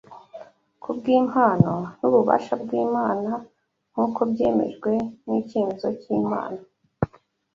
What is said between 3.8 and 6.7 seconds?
nk’uko byemejwe n’icyemezo cy’Imana